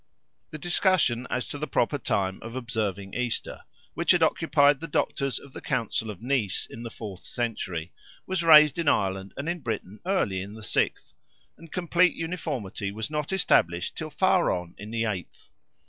[0.49, 3.61] The discussion, as to the proper time of observing Easter,
[3.93, 7.91] which had occupied the doctors of the Council of Nice in the fourth century,
[8.25, 11.13] was raised in Ireland and in Britain early in the sixth,
[11.55, 15.49] and complete uniformity was not established till far on in the eighth.